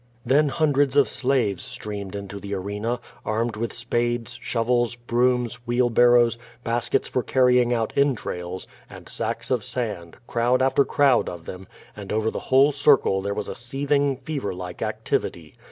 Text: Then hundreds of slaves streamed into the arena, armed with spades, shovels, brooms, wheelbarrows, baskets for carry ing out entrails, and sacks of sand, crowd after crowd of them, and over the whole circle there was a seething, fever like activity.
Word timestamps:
Then 0.25 0.49
hundreds 0.49 0.95
of 0.97 1.07
slaves 1.07 1.61
streamed 1.63 2.15
into 2.15 2.39
the 2.39 2.55
arena, 2.55 2.99
armed 3.23 3.55
with 3.55 3.71
spades, 3.71 4.35
shovels, 4.41 4.95
brooms, 4.95 5.59
wheelbarrows, 5.67 6.39
baskets 6.63 7.07
for 7.07 7.21
carry 7.21 7.61
ing 7.61 7.71
out 7.71 7.93
entrails, 7.95 8.65
and 8.89 9.07
sacks 9.07 9.51
of 9.51 9.63
sand, 9.63 10.17
crowd 10.25 10.59
after 10.63 10.83
crowd 10.85 11.29
of 11.29 11.45
them, 11.45 11.67
and 11.95 12.11
over 12.11 12.31
the 12.31 12.39
whole 12.39 12.71
circle 12.71 13.21
there 13.21 13.35
was 13.35 13.47
a 13.47 13.53
seething, 13.53 14.17
fever 14.17 14.55
like 14.55 14.81
activity. 14.81 15.53